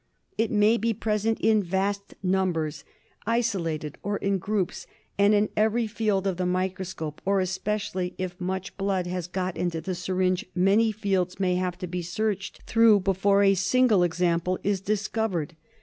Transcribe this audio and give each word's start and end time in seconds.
It 0.35 0.49
may 0.49 0.77
be 0.77 0.95
present 0.95 1.39
in 1.41 1.61
vast 1.61 2.15
numbers, 2.23 2.83
isolated, 3.27 3.99
or 4.01 4.17
in 4.17 4.39
groups, 4.39 4.87
and 5.19 5.35
in 5.35 5.49
every 5.55 5.85
field 5.85 6.25
of 6.25 6.37
the 6.37 6.45
microscope; 6.47 7.21
or, 7.23 7.39
especially 7.39 8.15
if 8.17 8.41
much 8.41 8.75
blood 8.77 9.05
has 9.05 9.27
got 9.27 9.55
into 9.55 9.79
the 9.79 9.93
syringe, 9.93 10.43
many 10.55 10.91
fields 10.91 11.39
may 11.39 11.53
have 11.53 11.77
to 11.77 11.85
be 11.85 12.01
searched 12.01 12.63
through 12.65 13.01
before 13.01 13.43
a 13.43 13.53
single 13.53 14.01
example 14.01 14.57
is 14.63 14.81
discovered. 14.81 15.55